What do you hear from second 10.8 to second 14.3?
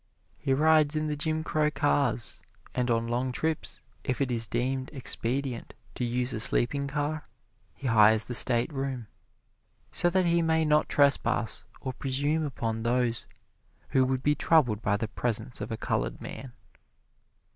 trespass or presume upon those who would